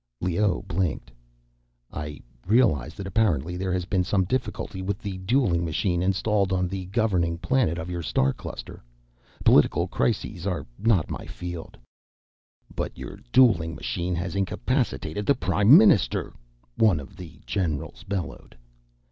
Leoh 0.19 0.63
blinked. 0.67 1.11
"I 1.93 2.21
realize 2.47 2.95
that 2.95 3.05
apparently 3.05 3.55
there 3.55 3.71
has 3.71 3.85
been 3.85 4.03
some 4.03 4.23
difficulty 4.23 4.81
with 4.81 4.97
the 4.97 5.19
dueling 5.19 5.63
machine 5.63 6.01
installed 6.01 6.51
on 6.51 6.67
the 6.67 6.87
governing 6.87 7.37
planet 7.37 7.77
of 7.77 7.87
your 7.87 8.01
star 8.01 8.33
cluster. 8.33 8.81
Political 9.45 9.89
crises 9.89 10.47
are 10.47 10.65
not 10.79 11.09
in 11.09 11.13
my 11.13 11.27
field." 11.27 11.77
"But 12.75 12.97
your 12.97 13.19
dueling 13.31 13.75
machine 13.75 14.15
has 14.15 14.35
incapacitated 14.35 15.27
the 15.27 15.35
Prime 15.35 15.77
Minister," 15.77 16.33
one 16.77 16.99
of 16.99 17.15
the 17.15 17.39
generals 17.45 18.01
bellowed. 18.01 18.57